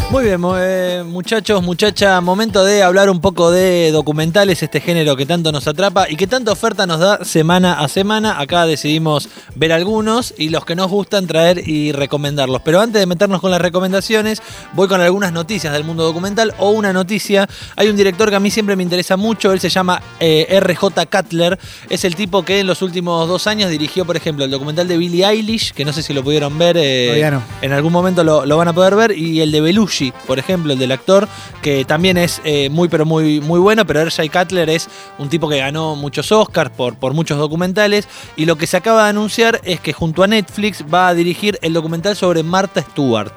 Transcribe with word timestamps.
muy 0.09 0.23
bien, 0.23 0.41
eh, 0.57 1.03
muchachos, 1.05 1.61
muchacha, 1.61 2.21
momento 2.21 2.63
de 2.63 2.81
hablar 2.81 3.09
un 3.09 3.19
poco 3.19 3.51
de 3.51 3.91
documentales, 3.91 4.63
este 4.63 4.79
género 4.79 5.17
que 5.17 5.25
tanto 5.25 5.51
nos 5.51 5.67
atrapa 5.67 6.09
y 6.09 6.15
que 6.15 6.27
tanta 6.27 6.53
oferta 6.53 6.87
nos 6.87 6.99
da 6.99 7.25
semana 7.25 7.81
a 7.81 7.89
semana. 7.89 8.39
Acá 8.39 8.65
decidimos 8.65 9.27
ver 9.55 9.73
algunos 9.73 10.33
y 10.37 10.47
los 10.47 10.63
que 10.63 10.75
nos 10.75 10.89
gustan 10.89 11.27
traer 11.27 11.67
y 11.67 11.91
recomendarlos. 11.91 12.61
Pero 12.63 12.79
antes 12.79 13.01
de 13.01 13.05
meternos 13.05 13.41
con 13.41 13.51
las 13.51 13.61
recomendaciones, 13.61 14.41
voy 14.73 14.87
con 14.87 15.01
algunas 15.01 15.33
noticias 15.33 15.73
del 15.73 15.83
mundo 15.83 16.03
documental 16.05 16.53
o 16.57 16.69
una 16.69 16.93
noticia. 16.93 17.47
Hay 17.75 17.89
un 17.89 17.97
director 17.97 18.29
que 18.29 18.37
a 18.37 18.39
mí 18.39 18.49
siempre 18.49 18.77
me 18.77 18.83
interesa 18.83 19.17
mucho, 19.17 19.51
él 19.51 19.59
se 19.59 19.69
llama 19.69 20.01
eh, 20.21 20.57
RJ 20.63 21.05
Cutler. 21.11 21.59
Es 21.89 22.05
el 22.05 22.15
tipo 22.15 22.43
que 22.43 22.61
en 22.61 22.67
los 22.67 22.81
últimos 22.81 23.27
dos 23.27 23.45
años 23.45 23.69
dirigió, 23.69 24.05
por 24.05 24.15
ejemplo, 24.15 24.45
el 24.45 24.51
documental 24.51 24.87
de 24.87 24.97
Billie 24.97 25.25
Eilish, 25.25 25.73
que 25.73 25.83
no 25.83 25.91
sé 25.91 26.01
si 26.01 26.13
lo 26.13 26.23
pudieron 26.23 26.57
ver. 26.57 26.77
eh, 26.79 27.29
no. 27.29 27.43
en 27.61 27.73
algún 27.73 27.91
momento 27.91 28.23
lo, 28.23 28.45
lo 28.45 28.57
van 28.57 28.69
a 28.69 28.73
poder 28.73 28.95
ver. 28.95 29.11
Y 29.11 29.41
el 29.41 29.51
de 29.51 29.59
Belushi, 29.59 29.96
por 30.25 30.39
ejemplo, 30.39 30.73
el 30.73 30.79
del 30.79 30.91
actor, 30.91 31.27
que 31.61 31.85
también 31.85 32.17
es 32.17 32.41
eh, 32.43 32.69
muy, 32.69 32.87
pero 32.87 33.05
muy, 33.05 33.41
muy 33.41 33.59
bueno. 33.59 33.85
Pero 33.85 34.01
R.J. 34.01 34.39
Cutler 34.39 34.69
es 34.69 34.89
un 35.17 35.29
tipo 35.29 35.49
que 35.49 35.57
ganó 35.59 35.95
muchos 35.95 36.31
Oscars 36.31 36.71
por, 36.71 36.95
por 36.95 37.13
muchos 37.13 37.37
documentales. 37.37 38.07
Y 38.35 38.45
lo 38.45 38.57
que 38.57 38.67
se 38.67 38.77
acaba 38.77 39.03
de 39.03 39.09
anunciar 39.09 39.61
es 39.63 39.79
que 39.79 39.93
junto 39.93 40.23
a 40.23 40.27
Netflix 40.27 40.83
va 40.91 41.07
a 41.07 41.13
dirigir 41.13 41.57
el 41.61 41.73
documental 41.73 42.15
sobre 42.15 42.43
Martha 42.43 42.81
Stewart. 42.81 43.33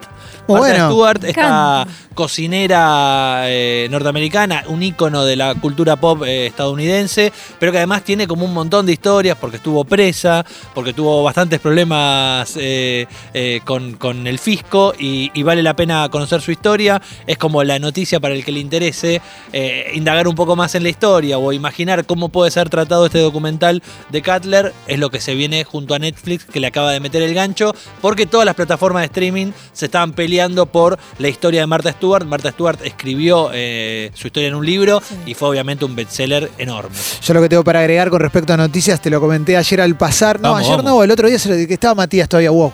Muy 0.46 0.60
Martha 0.60 0.72
bueno. 0.72 0.90
Stewart, 0.90 1.24
esta 1.24 1.86
cocinera 2.14 3.42
eh, 3.46 3.88
norteamericana, 3.90 4.64
un 4.66 4.82
ícono 4.82 5.24
de 5.24 5.36
la 5.36 5.54
cultura 5.54 5.96
pop 5.96 6.22
eh, 6.24 6.46
estadounidense, 6.46 7.32
pero 7.58 7.72
que 7.72 7.78
además 7.78 8.02
tiene 8.02 8.26
como 8.26 8.44
un 8.44 8.52
montón 8.52 8.84
de 8.84 8.92
historias 8.92 9.36
porque 9.40 9.56
estuvo 9.56 9.84
presa, 9.84 10.44
porque 10.74 10.92
tuvo 10.92 11.22
bastantes 11.22 11.60
problemas 11.60 12.56
eh, 12.56 13.06
eh, 13.32 13.60
con, 13.64 13.94
con 13.94 14.26
el 14.26 14.38
fisco 14.38 14.92
y, 14.98 15.30
y 15.34 15.42
vale 15.42 15.62
la 15.62 15.74
pena 15.74 16.08
conocer 16.10 16.40
su 16.40 16.50
historia. 16.50 17.00
Es 17.26 17.38
como 17.38 17.62
la 17.64 17.78
noticia 17.78 18.20
para 18.20 18.34
el 18.34 18.44
que 18.44 18.52
le 18.52 18.60
interese 18.60 19.22
eh, 19.52 19.90
indagar 19.94 20.28
un 20.28 20.34
poco 20.34 20.56
más 20.56 20.74
en 20.74 20.82
la 20.82 20.88
historia 20.88 21.38
o 21.38 21.52
imaginar 21.52 22.04
cómo 22.04 22.28
puede 22.28 22.50
ser 22.50 22.68
tratado 22.68 23.06
este 23.06 23.18
documental 23.20 23.82
de 24.10 24.22
Cutler. 24.22 24.72
Es 24.86 24.98
lo 24.98 25.10
que 25.10 25.20
se 25.20 25.34
viene 25.34 25.64
junto 25.64 25.94
a 25.94 25.98
Netflix 25.98 26.44
que 26.44 26.60
le 26.60 26.66
acaba 26.66 26.92
de 26.92 27.00
meter 27.00 27.22
el 27.22 27.34
gancho 27.34 27.74
porque 28.00 28.26
todas 28.26 28.46
las 28.46 28.54
plataformas 28.54 29.02
de 29.02 29.06
streaming 29.06 29.52
se 29.72 29.86
estaban 29.86 30.12
peleando 30.20 30.66
por 30.66 30.98
la 31.18 31.28
historia 31.28 31.62
de 31.62 31.66
Martha 31.66 31.92
Stewart. 31.92 32.26
Martha 32.26 32.50
Stewart 32.50 32.78
escribió 32.84 33.48
eh, 33.54 34.10
su 34.12 34.26
historia 34.26 34.50
en 34.50 34.54
un 34.54 34.66
libro 34.66 35.00
y 35.24 35.32
fue 35.32 35.48
obviamente 35.48 35.86
un 35.86 35.96
bestseller 35.96 36.50
enorme. 36.58 36.94
Yo 37.22 37.32
lo 37.32 37.40
que 37.40 37.48
tengo 37.48 37.64
para 37.64 37.80
agregar 37.80 38.10
con 38.10 38.20
respecto 38.20 38.52
a 38.52 38.58
noticias, 38.58 39.00
te 39.00 39.08
lo 39.08 39.18
comenté 39.18 39.56
ayer 39.56 39.80
al 39.80 39.96
pasar. 39.96 40.38
No, 40.38 40.50
Vamos, 40.52 40.60
ayer 40.66 40.76
vamos. 40.76 40.92
no, 40.92 41.02
el 41.02 41.10
otro 41.10 41.26
día 41.26 41.38
se 41.38 41.48
lo 41.48 41.66
que 41.66 41.72
estaba 41.72 41.94
Matías 41.94 42.28
todavía. 42.28 42.50
Wow. 42.50 42.70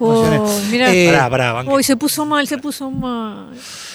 Oh, 0.00 0.60
mira. 0.70 0.94
Eh, 0.94 1.08
Pará, 1.12 1.28
pará, 1.28 1.52
banque. 1.52 1.70
Uy, 1.74 1.82
se 1.82 1.94
puso 1.96 2.24
mal, 2.24 2.46
se 2.48 2.56
puso 2.56 2.90
mal. 2.90 3.48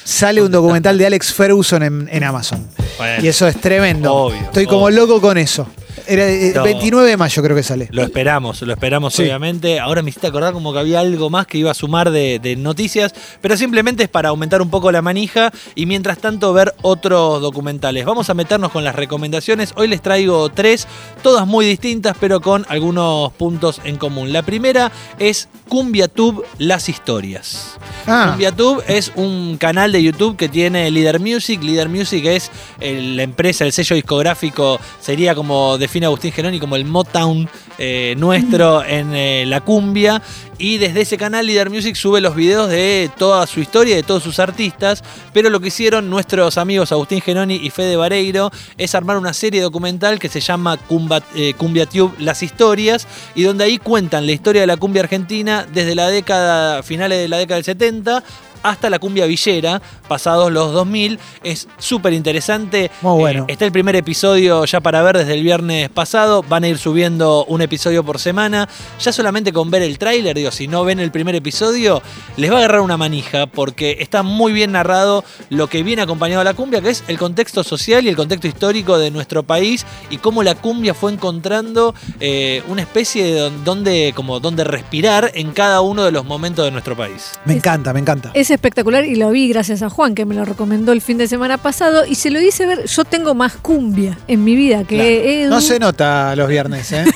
Sale 0.03 0.43
un 0.43 0.51
documental 0.51 0.95
de 0.95 1.07
Alex 1.07 1.33
Ferguson 1.33 1.81
en, 1.81 2.07
en 2.11 2.23
Amazon. 2.23 2.67
Bueno, 2.99 3.23
Y 3.23 3.27
eso 3.27 3.47
es 3.47 3.59
tremendo. 3.59 4.13
Obvio, 4.13 4.39
Estoy 4.41 4.67
como 4.67 4.91
loco 4.91 5.19
con 5.19 5.37
eso. 5.39 5.65
Era 6.13 6.29
eh, 6.29 6.51
No. 6.55 6.63
29 6.63 7.09
de 7.09 7.17
mayo 7.17 7.43
creo 7.43 7.55
que 7.55 7.63
sale. 7.63 7.87
Lo 7.91 8.03
esperamos, 8.03 8.61
lo 8.61 8.73
esperamos 8.73 9.13
Sí. 9.13 9.23
obviamente. 9.23 9.79
Ahora 9.79 10.01
me 10.01 10.09
hiciste 10.09 10.27
acordar 10.27 10.53
como 10.53 10.71
que 10.73 10.79
había 10.79 10.99
algo 10.99 11.29
más 11.29 11.47
que 11.47 11.57
iba 11.57 11.71
a 11.71 11.73
sumar 11.73 12.11
de, 12.11 12.39
de 12.39 12.55
noticias, 12.55 13.13
pero 13.41 13.57
simplemente 13.57 14.03
es 14.03 14.09
para 14.09 14.29
aumentar 14.29 14.61
un 14.61 14.69
poco 14.69 14.91
la 14.91 15.01
manija 15.01 15.51
y 15.75 15.85
mientras 15.85 16.17
tanto 16.19 16.53
ver 16.53 16.73
otros 16.81 17.41
documentales. 17.41 18.05
Vamos 18.05 18.29
a 18.29 18.33
meternos 18.33 18.71
con 18.71 18.83
las 18.83 18.95
recomendaciones. 18.95 19.73
Hoy 19.75 19.87
les 19.87 20.01
traigo 20.01 20.49
tres, 20.49 20.87
todas 21.21 21.47
muy 21.47 21.65
distintas, 21.65 22.15
pero 22.19 22.41
con 22.41 22.65
algunos 22.69 23.31
puntos 23.33 23.81
en 23.83 23.97
común. 23.97 24.31
La 24.33 24.41
primera 24.43 24.91
es 25.19 25.47
CumbiaTube 25.69 26.43
Las 26.59 26.87
Historias. 26.89 27.77
Ah, 28.05 28.27
CumbiaTube 28.29 28.83
es 28.87 29.11
un 29.15 29.57
canal 29.57 29.91
de 29.91 30.03
YouTube 30.03 30.37
que 30.37 30.49
tiene 30.49 30.89
Leader 30.91 31.19
Music. 31.19 31.61
Leader 31.63 31.89
Music 31.89 32.25
es 32.25 32.51
el- 32.79 33.17
la 33.17 33.23
empresa, 33.23 33.65
el 33.65 33.71
sello 33.71 33.95
discográfico, 33.95 34.79
sería 35.01 35.35
como 35.35 35.77
define 35.77 36.02
Agustín 36.05 36.31
Geroni, 36.31 36.59
como 36.59 36.75
el 36.75 36.85
Motown 36.85 37.49
eh, 37.77 38.15
nuestro 38.17 38.83
en 38.83 39.13
eh, 39.13 39.45
la 39.45 39.61
cumbia. 39.61 40.21
Y 40.57 40.77
desde 40.77 41.01
ese 41.01 41.17
canal 41.17 41.45
Leader 41.45 41.69
Music 41.69 41.95
sube 41.95 42.21
los 42.21 42.35
videos 42.35 42.69
de 42.69 43.09
toda 43.17 43.45
su 43.47 43.59
historia, 43.59 43.95
de 43.95 44.03
todos 44.03 44.23
sus 44.23 44.39
artistas. 44.39 45.03
Pero 45.33 45.49
lo 45.49 45.59
que 45.59 45.67
hicieron 45.67 46.09
nuestros 46.09 46.57
amigos 46.57 46.91
Agustín 46.91 47.21
Geroni 47.21 47.55
y 47.55 47.69
Fede 47.69 47.95
Vareiro 47.95 48.51
es 48.77 48.95
armar 48.95 49.17
una 49.17 49.33
serie 49.33 49.61
documental 49.61 50.19
que 50.19 50.29
se 50.29 50.39
llama 50.39 50.77
Cumba, 50.77 51.23
eh, 51.35 51.53
CumbiaTube 51.57 52.13
Las 52.19 52.43
Historias. 52.43 53.07
Y 53.35 53.43
donde 53.43 53.63
ahí 53.63 53.77
cuentan 53.77 54.25
la 54.25 54.31
historia 54.31 54.61
de 54.61 54.67
la 54.67 54.77
cumbia 54.77 55.01
argentina 55.01 55.65
desde 55.73 55.95
la 55.95 56.07
década, 56.09 56.83
finales 56.83 57.19
de 57.19 57.27
la 57.27 57.37
década 57.37 57.55
del 57.55 57.65
70 57.65 58.23
hasta 58.63 58.89
la 58.89 58.97
cumbia 58.99 59.25
villera, 59.25 59.81
pasados 60.07 60.51
los 60.51 60.71
2000. 60.73 61.19
Es 61.43 61.67
súper 61.77 62.13
interesante. 62.13 62.89
Muy 63.01 63.19
bueno. 63.19 63.43
Eh, 63.47 63.51
está 63.53 63.65
el 63.65 63.71
primer 63.71 63.95
episodio 63.95 64.65
ya 64.65 64.79
para 64.79 65.01
ver 65.03 65.17
desde 65.17 65.33
el 65.33 65.43
viernes 65.43 65.89
pasado. 65.89 66.43
Van 66.43 66.63
a 66.63 66.67
ir 66.69 66.77
subiendo 66.77 67.45
un 67.45 67.61
episodio 67.61 68.03
por 68.03 68.19
semana. 68.19 68.67
Ya 68.99 69.11
solamente 69.11 69.51
con 69.53 69.69
ver 69.69 69.81
el 69.81 69.97
tráiler, 69.97 70.35
digo, 70.35 70.51
si 70.51 70.67
no 70.67 70.83
ven 70.85 70.99
el 70.99 71.11
primer 71.11 71.35
episodio, 71.35 72.01
les 72.37 72.49
va 72.51 72.55
a 72.55 72.57
agarrar 72.59 72.81
una 72.81 72.97
manija 72.97 73.45
porque 73.47 73.97
está 73.99 74.23
muy 74.23 74.53
bien 74.53 74.71
narrado 74.71 75.23
lo 75.49 75.67
que 75.67 75.83
viene 75.83 76.01
acompañado 76.01 76.41
a 76.41 76.43
la 76.43 76.53
cumbia, 76.53 76.81
que 76.81 76.89
es 76.89 77.03
el 77.07 77.17
contexto 77.17 77.63
social 77.63 78.05
y 78.05 78.09
el 78.09 78.15
contexto 78.15 78.47
histórico 78.47 78.97
de 78.97 79.11
nuestro 79.11 79.43
país 79.43 79.85
y 80.09 80.17
cómo 80.17 80.43
la 80.43 80.55
cumbia 80.55 80.93
fue 80.93 81.11
encontrando 81.11 81.93
eh, 82.19 82.63
una 82.67 82.81
especie 82.81 83.23
de 83.25 83.39
don- 83.39 83.63
donde, 83.63 84.13
como 84.15 84.39
donde 84.39 84.63
respirar 84.63 85.31
en 85.33 85.51
cada 85.51 85.81
uno 85.81 86.03
de 86.03 86.11
los 86.11 86.25
momentos 86.25 86.63
de 86.65 86.71
nuestro 86.71 86.95
país. 86.95 87.31
me 87.45 87.53
encanta, 87.53 87.93
me 87.93 87.99
encanta. 87.99 88.31
Es 88.33 88.49
espectacular 88.53 89.05
y 89.05 89.15
lo 89.15 89.29
vi 89.31 89.49
gracias 89.49 89.81
a 89.81 89.89
Juan, 89.89 90.15
que 90.15 90.25
me 90.25 90.35
lo 90.35 90.45
recomendó 90.45 90.91
el 90.91 91.01
fin 91.01 91.17
de 91.17 91.27
semana 91.27 91.57
pasado 91.57 92.05
y 92.05 92.15
se 92.15 92.31
lo 92.31 92.39
hice 92.41 92.65
ver. 92.65 92.85
Yo 92.85 93.03
tengo 93.03 93.33
más 93.33 93.53
cumbia 93.55 94.17
en 94.27 94.43
mi 94.43 94.55
vida 94.55 94.83
que 94.83 95.43
Edu. 95.43 95.49
No 95.49 95.61
se 95.61 95.79
nota 95.79 96.35
los 96.35 96.47
viernes, 96.47 96.91
¿eh? 96.91 97.05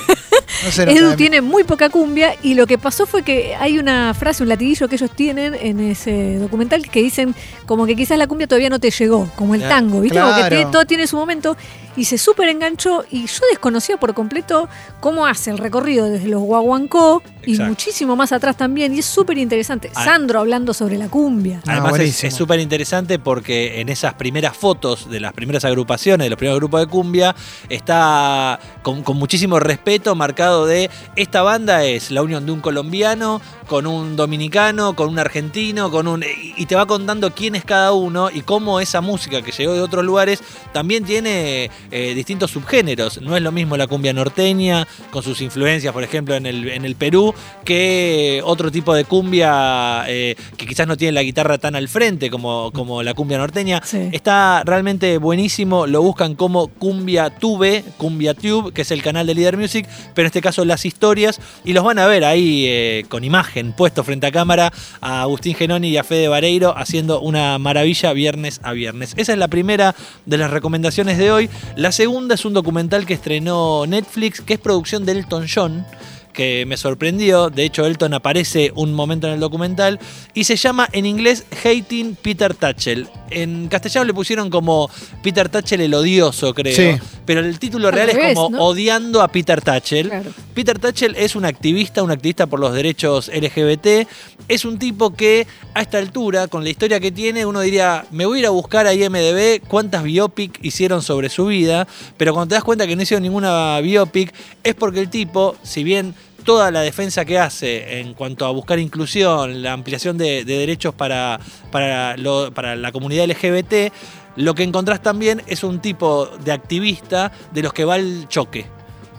No. 0.76 0.82
Edu 0.90 1.14
tiene 1.14 1.40
muy 1.40 1.62
poca 1.62 1.88
cumbia 1.88 2.34
y 2.42 2.54
lo 2.54 2.66
que 2.66 2.78
pasó 2.78 3.06
fue 3.06 3.22
que 3.22 3.54
hay 3.54 3.78
una 3.78 4.12
frase, 4.12 4.42
un 4.42 4.48
latiguillo 4.48 4.88
que 4.88 4.96
ellos 4.96 5.10
tienen 5.14 5.54
en 5.54 5.78
ese 5.78 6.38
documental 6.38 6.88
que 6.90 7.00
dicen 7.00 7.34
como 7.64 7.86
que 7.86 7.94
quizás 7.94 8.18
la 8.18 8.26
cumbia 8.26 8.48
todavía 8.48 8.68
no 8.68 8.80
te 8.80 8.90
llegó, 8.90 9.30
como 9.36 9.54
el 9.54 9.60
tango, 9.60 10.00
¿viste? 10.00 10.18
Como 10.18 10.34
que 10.34 10.48
claro. 10.48 10.70
todo 10.70 10.84
tiene 10.84 11.06
su 11.06 11.16
momento 11.16 11.56
y 11.98 12.04
se 12.04 12.16
súper 12.16 12.48
enganchó 12.48 13.04
y 13.10 13.26
yo 13.26 13.40
desconocía 13.50 13.96
por 13.98 14.14
completo 14.14 14.68
cómo 15.00 15.26
hace 15.26 15.50
el 15.50 15.58
recorrido 15.58 16.08
desde 16.08 16.28
los 16.28 16.40
guaguancó 16.42 17.22
y 17.44 17.58
muchísimo 17.58 18.14
más 18.14 18.30
atrás 18.32 18.56
también 18.56 18.94
y 18.94 18.98
es 19.00 19.06
súper 19.06 19.38
interesante. 19.38 19.90
Ah. 19.94 20.04
Sandro 20.04 20.38
hablando 20.40 20.72
sobre 20.74 20.96
la 20.98 21.08
cumbia. 21.08 21.60
Ah, 21.66 21.72
Además 21.72 21.92
es- 21.92 21.98
buenísimo. 21.98 22.28
es 22.28 22.34
súper 22.34 22.60
interesante 22.60 23.18
porque 23.18 23.80
en 23.80 23.88
esas 23.88 24.14
primeras 24.14 24.56
fotos 24.56 25.10
de 25.10 25.18
las 25.18 25.32
primeras 25.32 25.64
agrupaciones, 25.64 26.26
de 26.26 26.30
los 26.30 26.36
primeros 26.38 26.60
grupos 26.60 26.80
de 26.80 26.86
cumbia, 26.86 27.34
está 27.68 28.60
con, 28.82 29.02
con 29.02 29.16
muchísimo 29.16 29.58
respeto 29.58 30.14
marcado 30.14 30.66
de 30.66 30.90
esta 31.16 31.42
banda 31.42 31.84
es 31.84 32.10
la 32.10 32.22
unión 32.22 32.46
de 32.46 32.52
un 32.52 32.60
colombiano 32.60 33.40
con 33.66 33.86
un 33.86 34.16
dominicano, 34.16 34.94
con 34.96 35.08
un 35.10 35.18
argentino, 35.18 35.90
con 35.90 36.06
un 36.08 36.24
y 36.56 36.64
te 36.66 36.74
va 36.74 36.86
contando 36.86 37.34
quién 37.34 37.54
es 37.54 37.64
cada 37.64 37.92
uno 37.92 38.30
y 38.30 38.40
cómo 38.42 38.80
esa 38.80 39.00
música 39.00 39.42
que 39.42 39.52
llegó 39.52 39.74
de 39.74 39.80
otros 39.80 40.04
lugares 40.04 40.40
también 40.72 41.04
tiene 41.04 41.70
eh, 41.90 42.14
distintos 42.14 42.50
subgéneros. 42.50 43.20
No 43.20 43.36
es 43.36 43.42
lo 43.42 43.52
mismo 43.52 43.76
la 43.76 43.86
cumbia 43.86 44.12
norteña 44.12 44.86
con 45.10 45.22
sus 45.22 45.40
influencias, 45.40 45.92
por 45.92 46.02
ejemplo, 46.02 46.34
en 46.34 46.46
el, 46.46 46.68
en 46.68 46.84
el 46.84 46.96
Perú, 46.96 47.34
que 47.64 48.40
otro 48.44 48.70
tipo 48.70 48.94
de 48.94 49.04
cumbia 49.04 50.04
eh, 50.08 50.36
que 50.56 50.66
quizás 50.66 50.86
no 50.86 50.96
tiene 50.96 51.12
la 51.12 51.22
guitarra 51.22 51.58
tan 51.58 51.76
al 51.76 51.88
frente 51.88 52.30
como, 52.30 52.70
como 52.72 53.02
la 53.02 53.14
cumbia 53.14 53.38
norteña. 53.38 53.80
Sí. 53.84 54.08
Está 54.12 54.62
realmente 54.64 55.18
buenísimo, 55.18 55.86
lo 55.86 56.02
buscan 56.02 56.34
como 56.34 56.68
Cumbia 56.68 57.30
Tube, 57.30 57.84
Cumbia 57.96 58.34
Tube, 58.34 58.72
que 58.72 58.82
es 58.82 58.90
el 58.90 59.02
canal 59.02 59.26
de 59.26 59.34
Leader 59.34 59.56
Music, 59.56 59.86
pero 60.14 60.24
en 60.24 60.28
este 60.28 60.40
caso 60.40 60.64
las 60.64 60.84
historias, 60.84 61.40
y 61.64 61.72
los 61.72 61.84
van 61.84 61.98
a 61.98 62.06
ver 62.06 62.24
ahí 62.24 62.66
eh, 62.66 63.04
con 63.08 63.24
imagen 63.24 63.72
puesto 63.72 64.04
frente 64.04 64.26
a 64.26 64.32
cámara 64.32 64.72
a 65.00 65.22
Agustín 65.22 65.54
Genoni 65.54 65.88
y 65.88 65.96
a 65.96 66.04
Fede 66.04 66.28
Vareiro 66.28 66.76
haciendo 66.76 67.20
una 67.20 67.58
maravilla 67.58 68.12
viernes 68.12 68.60
a 68.62 68.72
viernes. 68.72 69.14
Esa 69.16 69.32
es 69.32 69.38
la 69.38 69.48
primera 69.48 69.94
de 70.26 70.38
las 70.38 70.50
recomendaciones 70.50 71.18
de 71.18 71.30
hoy. 71.30 71.50
La 71.78 71.92
segunda 71.92 72.34
es 72.34 72.44
un 72.44 72.54
documental 72.54 73.06
que 73.06 73.14
estrenó 73.14 73.86
Netflix, 73.86 74.40
que 74.40 74.54
es 74.54 74.58
producción 74.58 75.06
de 75.06 75.12
Elton 75.12 75.46
John. 75.48 75.86
que 76.32 76.66
me 76.66 76.76
sorprendió. 76.76 77.50
De 77.50 77.64
hecho, 77.64 77.86
Elton 77.86 78.14
aparece 78.14 78.72
un 78.74 78.94
momento 78.94 79.28
en 79.28 79.34
el 79.34 79.40
documental 79.40 80.00
y 80.34 80.42
se 80.42 80.56
llama 80.56 80.88
en 80.90 81.06
inglés 81.06 81.44
Hating 81.64 82.16
Peter 82.16 82.52
Tatchell. 82.52 83.08
En 83.30 83.68
castellano 83.68 84.06
le 84.06 84.14
pusieron 84.14 84.50
como 84.50 84.90
Peter 85.22 85.48
Tatchell 85.48 85.80
el 85.80 85.94
odioso, 85.94 86.52
creo. 86.52 86.74
Sí. 86.74 87.00
Pero 87.28 87.40
el 87.40 87.58
título 87.58 87.88
Al 87.88 87.94
real 87.94 88.08
revés, 88.08 88.28
es 88.30 88.34
como 88.34 88.48
¿no? 88.56 88.64
Odiando 88.64 89.20
a 89.22 89.28
Peter 89.28 89.60
Tatchell. 89.60 90.08
Claro. 90.08 90.30
Peter 90.54 90.78
Tatchell 90.78 91.14
es 91.14 91.36
un 91.36 91.44
activista, 91.44 92.02
un 92.02 92.10
activista 92.10 92.46
por 92.46 92.58
los 92.58 92.72
derechos 92.72 93.28
LGBT. 93.32 94.08
Es 94.48 94.64
un 94.64 94.78
tipo 94.78 95.14
que 95.14 95.46
a 95.74 95.82
esta 95.82 95.98
altura, 95.98 96.48
con 96.48 96.64
la 96.64 96.70
historia 96.70 96.98
que 97.00 97.12
tiene, 97.12 97.44
uno 97.44 97.60
diría, 97.60 98.06
me 98.10 98.24
voy 98.24 98.38
a 98.38 98.40
ir 98.40 98.46
a 98.46 98.50
buscar 98.50 98.86
a 98.86 98.94
IMDB 98.94 99.60
cuántas 99.68 100.02
biopic 100.04 100.58
hicieron 100.64 101.02
sobre 101.02 101.28
su 101.28 101.46
vida, 101.46 101.86
pero 102.16 102.32
cuando 102.32 102.48
te 102.48 102.54
das 102.54 102.64
cuenta 102.64 102.86
que 102.86 102.96
no 102.96 103.02
hicieron 103.02 103.22
ninguna 103.22 103.78
biopic, 103.80 104.32
es 104.64 104.74
porque 104.74 105.00
el 105.00 105.10
tipo, 105.10 105.54
si 105.62 105.84
bien 105.84 106.14
toda 106.44 106.70
la 106.70 106.80
defensa 106.80 107.26
que 107.26 107.38
hace 107.38 108.00
en 108.00 108.14
cuanto 108.14 108.46
a 108.46 108.50
buscar 108.52 108.78
inclusión, 108.78 109.60
la 109.62 109.74
ampliación 109.74 110.16
de, 110.16 110.46
de 110.46 110.56
derechos 110.58 110.94
para, 110.94 111.38
para, 111.70 112.16
lo- 112.16 112.50
para 112.54 112.74
la 112.74 112.90
comunidad 112.90 113.26
LGBT, 113.28 113.92
lo 114.38 114.54
que 114.54 114.62
encontrás 114.62 115.02
también 115.02 115.42
es 115.48 115.64
un 115.64 115.80
tipo 115.80 116.26
de 116.44 116.52
activista 116.52 117.32
de 117.52 117.62
los 117.62 117.72
que 117.72 117.84
va 117.84 117.94
al 117.94 118.26
choque. 118.28 118.66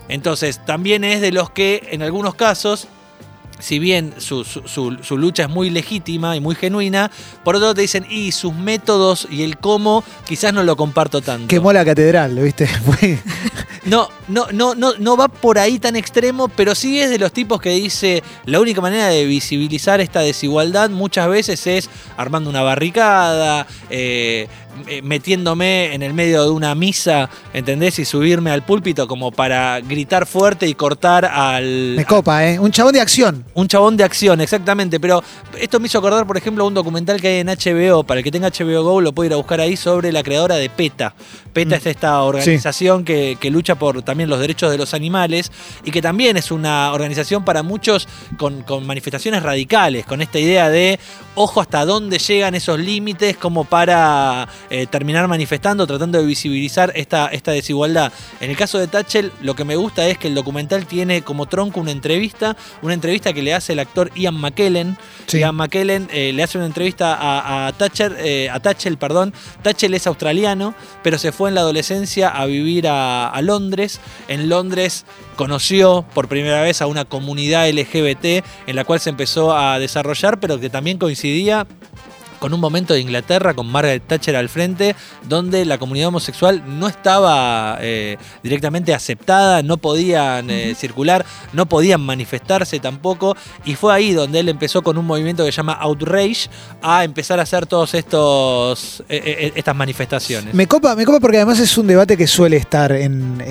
Entonces, 0.07 0.65
también 0.65 1.03
es 1.03 1.21
de 1.21 1.31
los 1.31 1.51
que, 1.51 1.87
en 1.91 2.01
algunos 2.01 2.33
casos, 2.35 2.87
si 3.59 3.77
bien 3.77 4.13
su, 4.17 4.45
su- 4.45 4.65
su- 4.67 4.97
su 5.03 5.17
lucha 5.17 5.43
es 5.43 5.49
muy 5.49 5.69
legítima 5.69 6.35
y 6.37 6.39
muy 6.39 6.55
genuina, 6.55 7.11
por 7.43 7.55
otro 7.57 7.65
lado 7.65 7.75
te 7.75 7.81
dicen, 7.81 8.05
y 8.09 8.31
sus 8.31 8.53
métodos 8.53 9.27
y 9.29 9.43
el 9.43 9.57
cómo, 9.57 10.03
quizás 10.25 10.53
no 10.53 10.63
lo 10.63 10.77
comparto 10.77 11.21
tanto. 11.21 11.47
Quemó 11.49 11.73
la 11.73 11.83
catedral, 11.83 12.39
¿viste? 12.39 12.65
Fue- 12.85 13.19
No, 13.85 14.07
no, 14.29 14.47
no, 14.51 14.75
no, 14.75 14.93
no 14.97 15.17
va 15.17 15.27
por 15.27 15.57
ahí 15.59 15.77
tan 15.79 15.95
extremo, 15.95 16.47
pero 16.47 16.73
sí 16.75 16.99
es 16.99 17.09
de 17.09 17.17
los 17.19 17.31
tipos 17.33 17.59
que 17.61 17.69
dice 17.71 18.23
la 18.45 18.59
única 18.59 18.81
manera 18.81 19.07
de 19.07 19.25
visibilizar 19.25 19.99
esta 20.01 20.19
desigualdad 20.21 20.89
muchas 20.89 21.27
veces 21.29 21.65
es 21.67 21.89
armando 22.17 22.49
una 22.49 22.61
barricada, 22.61 23.65
eh, 23.89 24.47
eh, 24.87 25.01
metiéndome 25.01 25.93
en 25.93 26.03
el 26.03 26.13
medio 26.13 26.43
de 26.43 26.49
una 26.49 26.75
misa, 26.75 27.29
¿entendés? 27.53 27.99
Y 27.99 28.05
subirme 28.05 28.51
al 28.51 28.63
púlpito 28.63 29.07
como 29.07 29.31
para 29.31 29.79
gritar 29.79 30.25
fuerte 30.25 30.67
y 30.67 30.73
cortar 30.73 31.25
al, 31.25 31.95
me 31.95 32.05
copa, 32.05 32.45
¿eh? 32.45 32.59
Un 32.59 32.71
chabón 32.71 32.93
de 32.93 33.01
acción. 33.01 33.45
un 33.53 33.67
chabón 33.67 33.95
de 33.97 34.03
acción, 34.03 34.41
exactamente. 34.41 34.99
Pero 34.99 35.23
esto 35.59 35.79
me 35.79 35.87
hizo 35.87 35.99
acordar, 35.99 36.27
por 36.27 36.37
ejemplo, 36.37 36.65
un 36.65 36.73
documental 36.73 37.21
que 37.21 37.27
hay 37.27 37.39
en 37.39 37.47
HBO. 37.47 38.03
Para 38.03 38.19
el 38.19 38.23
que 38.23 38.31
tenga 38.31 38.49
HBO 38.49 38.83
Go 38.83 39.01
lo 39.01 39.13
puede 39.13 39.27
ir 39.27 39.33
a 39.33 39.37
buscar 39.37 39.59
ahí 39.61 39.77
sobre 39.77 40.11
la 40.11 40.23
creadora 40.23 40.55
de 40.55 40.69
PETA. 40.69 41.13
PETA 41.53 41.69
Mm. 41.75 41.79
es 41.79 41.85
esta 41.85 42.21
organización 42.21 43.03
que, 43.03 43.37
que 43.39 43.49
lucha 43.49 43.75
por 43.75 44.01
también 44.01 44.29
los 44.29 44.39
derechos 44.39 44.71
de 44.71 44.77
los 44.77 44.93
animales 44.93 45.51
y 45.83 45.91
que 45.91 46.01
también 46.01 46.37
es 46.37 46.51
una 46.51 46.91
organización 46.93 47.43
para 47.43 47.63
muchos 47.63 48.07
con, 48.37 48.63
con 48.63 48.85
manifestaciones 48.85 49.43
radicales, 49.43 50.05
con 50.05 50.21
esta 50.21 50.39
idea 50.39 50.69
de 50.69 50.99
ojo 51.35 51.61
hasta 51.61 51.85
dónde 51.85 52.19
llegan 52.19 52.55
esos 52.55 52.79
límites 52.79 53.37
como 53.37 53.63
para 53.63 54.47
eh, 54.69 54.87
terminar 54.87 55.27
manifestando, 55.27 55.85
tratando 55.87 56.19
de 56.19 56.25
visibilizar 56.25 56.91
esta, 56.95 57.27
esta 57.27 57.51
desigualdad. 57.51 58.11
En 58.39 58.49
el 58.49 58.57
caso 58.57 58.77
de 58.79 58.87
Tatchell, 58.87 59.31
lo 59.41 59.55
que 59.55 59.65
me 59.65 59.75
gusta 59.75 60.07
es 60.07 60.17
que 60.17 60.27
el 60.27 60.35
documental 60.35 60.85
tiene 60.85 61.21
como 61.21 61.47
tronco 61.47 61.79
una 61.79 61.91
entrevista, 61.91 62.55
una 62.81 62.93
entrevista 62.93 63.33
que 63.33 63.41
le 63.41 63.53
hace 63.53 63.73
el 63.73 63.79
actor 63.79 64.11
Ian 64.15 64.35
McKellen. 64.35 64.97
Sí. 65.27 65.39
Ian 65.39 65.55
McKellen 65.55 66.07
eh, 66.11 66.31
le 66.33 66.43
hace 66.43 66.57
una 66.57 66.67
entrevista 66.67 67.15
a, 67.15 67.67
a 67.67 67.73
Thatcher, 67.73 68.15
eh, 68.19 68.49
a 68.49 68.59
Tatchell, 68.59 68.97
perdón. 68.97 69.33
Tatchell 69.61 69.93
es 69.93 70.07
australiano, 70.07 70.73
pero 71.03 71.17
se 71.17 71.31
fue 71.31 71.49
en 71.49 71.55
la 71.55 71.61
adolescencia 71.61 72.29
a 72.29 72.45
vivir 72.45 72.87
a, 72.87 73.29
a 73.29 73.41
Londres. 73.41 73.99
En 74.27 74.49
Londres 74.49 75.05
conoció 75.35 76.05
por 76.13 76.27
primera 76.27 76.61
vez 76.61 76.81
a 76.81 76.87
una 76.87 77.05
comunidad 77.05 77.69
LGBT 77.69 78.43
en 78.67 78.75
la 78.75 78.83
cual 78.83 78.99
se 78.99 79.09
empezó 79.09 79.55
a 79.57 79.79
desarrollar, 79.79 80.39
pero 80.39 80.59
que 80.59 80.69
también 80.69 80.97
coincidía 80.97 81.65
con 82.39 82.53
un 82.53 82.59
momento 82.59 82.93
de 82.93 83.01
Inglaterra 83.01 83.53
con 83.53 83.67
Margaret 83.67 84.03
Thatcher 84.05 84.35
al 84.35 84.49
frente, 84.49 84.95
donde 85.27 85.65
la 85.65 85.77
comunidad 85.77 86.07
homosexual 86.07 86.63
no 86.67 86.87
estaba 86.87 87.77
eh, 87.81 88.17
directamente 88.43 88.93
aceptada, 88.93 89.61
no 89.61 89.77
podían 89.77 90.49
eh, 90.49 90.75
circular, 90.75 91.25
no 91.53 91.67
podían 91.67 92.01
manifestarse 92.01 92.79
tampoco, 92.79 93.35
y 93.65 93.75
fue 93.75 93.93
ahí 93.93 94.13
donde 94.13 94.39
él 94.39 94.49
empezó 94.49 94.81
con 94.81 94.97
un 94.97 95.05
movimiento 95.05 95.45
que 95.45 95.51
se 95.51 95.57
llama 95.57 95.73
Outrage 95.73 96.49
a 96.81 97.03
empezar 97.03 97.39
a 97.39 97.43
hacer 97.43 97.65
todos 97.65 97.93
estos 97.93 99.03
eh, 99.09 99.51
estas 99.55 99.75
manifestaciones. 99.75 100.53
Me 100.53 100.67
copa, 100.67 100.95
me 100.95 101.05
copa 101.05 101.19
porque 101.19 101.37
además 101.37 101.59
es 101.59 101.77
un 101.77 101.87
debate 101.87 102.17
que 102.17 102.27
suele 102.27 102.57
estar 102.57 102.91
en 102.91 103.43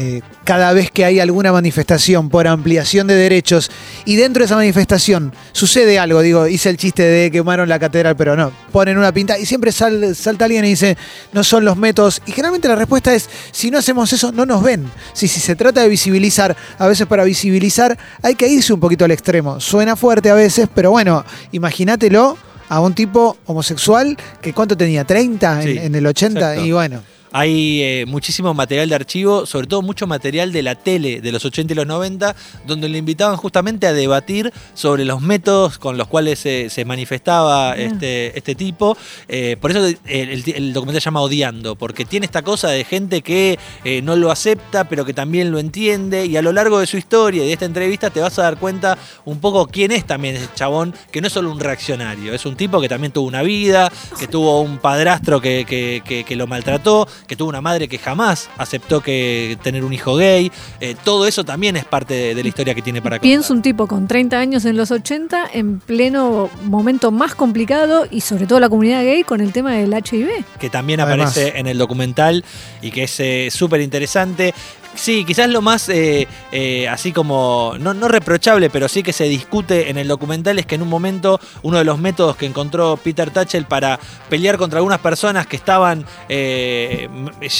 cada 0.44 0.73
vez 0.73 0.91
que 0.91 1.05
hay 1.05 1.20
alguna 1.20 1.52
manifestación 1.52 2.29
por 2.31 2.46
ampliación 2.46 3.06
de 3.06 3.14
derechos 3.14 3.70
y 4.05 4.17
dentro 4.17 4.41
de 4.41 4.46
esa 4.46 4.56
manifestación 4.56 5.34
sucede 5.52 5.99
algo. 5.99 6.20
Digo, 6.23 6.46
hice 6.46 6.70
el 6.70 6.76
chiste 6.76 7.02
de 7.02 7.31
quemaron 7.31 7.69
la 7.69 7.79
catedral, 7.79 8.17
pero 8.17 8.37
no, 8.37 8.52
ponen 8.78 8.96
una 8.96 9.10
pinta 9.10 9.36
y 9.36 9.44
siempre 9.44 9.72
sal- 9.72 10.14
salta 10.14 10.44
alguien 10.44 10.64
y 10.64 10.69
dice, 10.69 10.96
no 11.32 11.42
son 11.42 11.64
los 11.64 11.76
métodos. 11.76 12.22
Y 12.26 12.30
generalmente 12.30 12.69
la 12.69 12.76
respuesta 12.76 13.12
es, 13.12 13.28
si 13.50 13.72
no 13.72 13.78
hacemos 13.78 14.12
eso, 14.12 14.30
no 14.30 14.46
nos 14.46 14.62
ven. 14.62 14.88
Si, 15.14 15.26
si 15.26 15.40
se 15.40 15.56
trata 15.56 15.80
de 15.82 15.88
visibilizar, 15.88 16.56
a 16.78 16.86
veces 16.86 17.08
para 17.08 17.25
visibilizar 17.25 17.98
hay 18.22 18.36
que 18.36 18.46
irse 18.46 18.72
un 18.72 18.78
poquito 18.78 19.04
al 19.04 19.10
extremo. 19.10 19.58
Suena 19.58 19.96
fuerte 19.96 20.30
a 20.30 20.34
veces, 20.34 20.69
pero 20.72 20.92
bueno, 20.92 21.25
imagínatelo 21.50 22.38
a 22.69 22.80
un 22.80 22.94
tipo 22.94 23.36
homosexual 23.46 24.16
que 24.40 24.52
cuánto 24.52 24.76
tenía, 24.76 25.02
30 25.02 25.62
en, 25.64 25.94
el 25.96 26.06
80 26.06 26.38
exacto. 26.38 26.64
y 26.64 26.70
bueno. 26.70 27.02
Hay 27.32 27.82
eh, 27.82 28.04
muchísimo 28.06 28.54
material 28.54 28.88
de 28.88 28.94
archivo, 28.94 29.46
sobre 29.46 29.66
todo 29.66 29.82
mucho 29.82 30.06
material 30.06 30.52
de 30.52 30.62
la 30.62 30.75
tele 30.75 31.20
de 31.20 31.32
los 31.32 31.44
80 31.44 31.72
y 31.72 31.76
los 31.76 31.86
90, 31.86 32.34
donde 32.66 32.88
le 32.88 32.98
invitaban 32.98 33.36
justamente 33.36 33.86
a 33.86 33.92
debatir 33.92 34.52
sobre 34.75 35.04
los 35.04 35.20
métodos 35.20 35.78
con 35.78 35.98
los 35.98 36.08
cuales 36.08 36.38
se, 36.38 36.70
se 36.70 36.84
manifestaba 36.84 37.75
este, 37.76 38.36
este 38.38 38.54
tipo. 38.54 38.96
Eh, 39.28 39.56
por 39.60 39.70
eso 39.70 39.86
el, 39.86 39.98
el- 40.06 40.44
el 40.54 40.72
documental 40.72 41.00
se 41.02 41.04
llama 41.06 41.20
Odiando, 41.20 41.76
porque 41.76 42.04
tiene 42.04 42.26
esta 42.26 42.42
cosa 42.42 42.69
de 42.70 42.84
gente 42.84 43.22
que 43.22 43.58
eh, 43.84 44.00
no 44.02 44.16
lo 44.16 44.31
acepta, 44.31 44.88
pero 44.88 45.04
que 45.04 45.12
también 45.14 45.50
lo 45.50 45.58
entiende, 45.58 46.26
y 46.26 46.36
a 46.36 46.42
lo 46.42 46.52
largo 46.52 46.78
de 46.81 46.86
su 46.86 46.96
historia 46.96 47.42
y 47.44 47.46
de 47.46 47.52
esta 47.52 47.64
entrevista 47.64 48.10
te 48.10 48.20
vas 48.20 48.38
a 48.38 48.42
dar 48.42 48.58
cuenta 48.58 48.96
un 49.24 49.40
poco 49.40 49.66
quién 49.66 49.92
es 49.92 50.06
también 50.06 50.36
ese 50.36 50.48
chabón, 50.54 50.94
que 51.12 51.20
no 51.20 51.26
es 51.26 51.32
solo 51.32 51.50
un 51.52 51.60
reaccionario, 51.60 52.32
es 52.34 52.46
un 52.46 52.56
tipo 52.56 52.81
que 52.81 52.88
también 52.88 53.12
tuvo 53.12 53.26
una 53.26 53.42
vida, 53.42 53.92
que 54.19 54.26
tuvo 54.28 54.60
un 54.62 54.78
padrastro 54.78 55.40
que, 55.40 55.64
que- 55.69 56.02
que- 56.04 56.24
que 56.24 56.36
lo 56.36 56.46
maltrató, 56.46 57.06
que 57.26 57.37
tuvo 57.37 57.49
una 57.49 57.61
madre 57.61 57.88
que 57.88 57.99
jamás 57.99 58.49
aceptó 58.56 59.00
que 59.00 59.59
tener 59.62 59.85
un 59.85 59.93
hijo 59.93 60.17
gay. 60.17 60.50
Eh, 60.81 60.94
todo 61.05 61.26
eso 61.26 61.44
también 61.44 61.76
es 61.76 61.85
parte 61.85 62.15
de, 62.15 62.35
de 62.35 62.43
la 62.43 62.49
historia 62.49 62.75
que 62.75 62.82
tiene 62.82 63.00
para 63.03 63.17
contar. 63.17 63.23
Pienso 63.29 63.53
un 63.53 63.62
tipo 63.62 63.87
con 63.87 64.06
30 64.06 64.38
años 64.38 64.65
en 64.65 64.76
los 64.76 64.91
80, 64.91 65.50
en 65.53 65.81
pleno 65.81 66.50
momento 66.65 67.11
más 67.11 67.35
complicado 67.35 68.06
y 68.11 68.20
sobre 68.20 68.47
todo 68.47 68.61
la 68.61 68.69
comunidad 68.69 69.03
gay 69.03 69.23
con 69.25 69.41
el 69.41 69.53
tema 69.53 69.73
del 69.73 69.93
HIV. 69.93 70.44
que 70.59 70.70
también 70.70 71.00
Además. 71.00 71.32
aparece 71.32 71.59
en 71.59 71.67
el 71.67 71.79
documental 71.79 72.44
y 72.82 72.91
que 72.91 73.05
es 73.05 73.20
eh, 73.20 73.49
súper 73.50 73.81
interesante. 73.81 74.55
Sí, 74.98 75.24
quizás 75.24 75.48
lo 75.48 75.62
más 75.62 75.88
eh, 75.88 76.26
eh, 76.50 76.88
así 76.88 77.12
como, 77.12 77.74
no, 77.78 78.08
reprochable, 78.08 78.68
pero 78.68 78.88
sí 78.88 79.04
que 79.04 79.12
se 79.12 79.24
discute 79.24 79.90
en 79.90 79.96
el 79.96 80.08
documental 80.08 80.58
es 80.58 80.66
que 80.66 80.74
en 80.74 80.82
un 80.82 80.88
momento 80.88 81.38
uno 81.62 81.78
de 81.78 81.84
los 81.84 82.00
métodos 82.00 82.36
que 82.36 82.46
encontró 82.46 82.96
Peter 82.96 83.31
Tatchell 83.31 83.64
para 83.64 84.00
pelear 84.28 84.58
contra 84.58 84.78
algunas 84.78 84.98
personas 84.98 85.46
que 85.46 85.55
estaban 85.55 86.05
eh, 86.28 87.08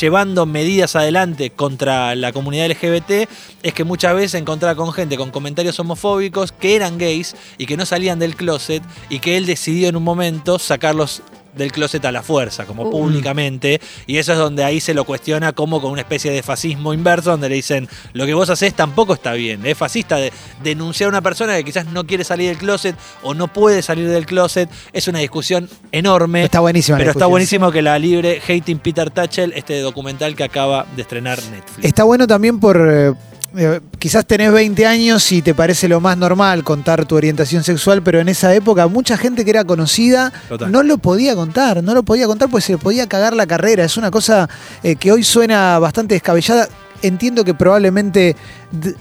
llevando 0.00 0.47
medidas 0.47 0.97
adelante 0.97 1.50
contra 1.50 2.16
la 2.16 2.33
comunidad 2.33 2.66
LGBT 2.71 3.28
es 3.62 3.73
que 3.73 3.85
muchas 3.85 4.16
veces 4.16 4.33
se 4.33 4.38
encontraba 4.38 4.75
con 4.75 4.92
gente 4.92 5.16
con 5.16 5.30
comentarios 5.30 5.78
homofóbicos 5.78 6.50
que 6.50 6.75
eran 6.75 6.99
gays 6.99 7.37
y 7.57 7.66
que 7.66 7.76
no 7.76 7.87
salían 7.87 8.18
del 8.18 8.35
closet 8.35 8.83
y 9.11 9.21
que 9.21 9.37
él 9.37 9.47
decidió 9.47 9.88
en 9.88 9.97
un 9.97 10.04
momento 10.04 10.59
sacarlos 10.59 11.23
del 11.55 11.73
closet 11.73 12.05
a 12.05 12.12
la 12.12 12.23
fuerza, 12.23 12.64
como 12.64 12.85
Uh. 12.85 12.90
públicamente, 12.90 13.81
y 14.07 14.19
eso 14.19 14.33
es 14.33 14.38
donde 14.38 14.64
ahí 14.64 14.81
se 14.81 14.95
lo 14.95 15.05
cuestiona 15.05 15.52
como 15.52 15.81
con 15.81 15.90
una 15.90 16.02
especie 16.02 16.31
de 16.31 16.43
fascismo 16.43 16.95
inverso, 16.95 17.31
donde 17.31 17.49
le 17.49 17.57
dicen, 17.57 17.88
lo 18.12 18.26
que 18.26 18.35
vos 18.35 18.49
haces 18.50 18.75
tampoco 18.75 19.14
está 19.14 19.33
bien, 19.33 19.67
es 19.67 19.76
fascista 19.76 20.17
de 20.17 20.33
denunciar 20.62 21.07
a 21.07 21.11
una 21.11 21.23
persona 21.23 21.57
que 21.57 21.64
quizás 21.64 21.87
no 21.87 22.07
quiere 22.07 22.25
salir 22.25 22.49
del 22.49 22.59
closet 22.59 22.97
o 23.23 23.35
no 23.35 23.49
puede 23.49 23.83
salir 23.83 24.09
del 24.09 24.26
closet, 24.26 24.69
es 24.93 25.09
una 25.09 25.19
discusión 25.19 25.69
enorme. 25.93 26.45
Está 26.45 26.61
buenísima 26.61 26.99
Pero 26.99 27.11
está 27.11 27.26
buenísimo 27.26 27.71
que 27.71 27.83
la 27.83 27.99
libre 27.99 28.40
Hating 28.47 28.78
Peter 28.78 29.11
Tatchell, 29.11 29.52
este 29.55 29.81
documental 29.81 30.37
que 30.37 30.45
acaba 30.45 30.87
de 30.97 31.02
estrenar 31.02 31.38
Netflix. 31.50 31.85
Está 31.85 32.05
bueno 32.05 32.26
también 32.26 32.61
por. 32.61 33.17
Eh, 33.57 33.81
quizás 33.99 34.26
tenés 34.26 34.52
20 34.52 34.87
años 34.87 35.31
y 35.33 35.43
te 35.43 35.55
parece 35.55 35.88
lo 35.88 36.00
más 36.00 36.17
normal 36.19 36.64
contar 36.64 37.07
tu 37.07 37.17
orientación 37.17 37.64
sexual, 37.64 38.02
pero 38.02 38.21
en 38.21 38.28
esa 38.28 38.55
época 38.55 38.87
mucha 38.88 39.17
gente 39.17 39.45
que 39.45 39.50
era 39.50 39.64
conocida 39.64 40.33
Total. 40.49 40.71
no 40.71 40.83
lo 40.83 40.99
podía 40.99 41.35
contar, 41.35 41.83
no 41.83 41.95
lo 41.95 42.02
podía 42.02 42.26
contar 42.26 42.49
pues 42.50 42.64
se 42.64 42.73
le 42.73 42.78
podía 42.78 43.07
cagar 43.09 43.35
la 43.35 43.47
carrera. 43.47 43.85
Es 43.85 43.97
una 43.97 44.11
cosa 44.11 44.49
eh, 44.83 44.97
que 44.97 45.12
hoy 45.12 45.25
suena 45.25 45.78
bastante 45.78 46.14
descabellada. 46.14 46.69
Entiendo 47.00 47.45
que 47.45 47.55
probablemente 47.55 48.35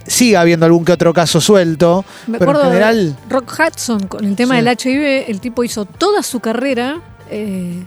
siga 0.06 0.42
habiendo 0.42 0.68
algún 0.68 0.86
que 0.86 0.92
otro 0.92 1.14
caso 1.14 1.42
suelto, 1.42 2.06
Me 2.28 2.38
pero 2.38 2.52
en 2.62 2.68
general 2.68 3.16
de 3.28 3.34
Rock 3.34 3.54
Hudson 3.60 4.08
con 4.08 4.24
el 4.24 4.36
tema 4.36 4.56
Sí. 4.60 4.64
del 4.64 4.78
HIV, 4.78 5.26
el 5.32 5.40
tipo 5.42 5.64
hizo 5.64 5.86
toda 5.86 6.22
su 6.22 6.40
carrera 6.40 7.02
eh, 7.32 7.84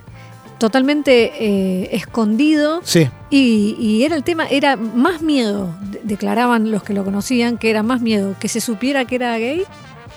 totalmente 0.60 1.32
eh, 1.40 1.88
escondido 1.90 2.80
Sí. 2.84 3.08
y, 3.30 3.74
y 3.80 4.04
era 4.04 4.14
el 4.14 4.22
tema, 4.22 4.46
era 4.46 4.76
más 4.76 5.22
miedo, 5.22 5.74
de- 5.90 6.00
declaraban 6.04 6.70
los 6.70 6.84
que 6.84 6.94
lo 6.94 7.04
conocían, 7.04 7.58
que 7.58 7.70
era 7.70 7.82
más 7.82 8.00
miedo 8.00 8.36
que 8.38 8.46
se 8.48 8.60
supiera 8.60 9.04
que 9.04 9.16
era 9.16 9.36
gay 9.38 9.64